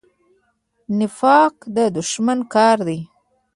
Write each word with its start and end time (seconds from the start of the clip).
نفاق 0.99 1.55
د 1.75 1.77
دښمن 1.95 2.39
کار 2.53 2.77
دی 2.87 2.99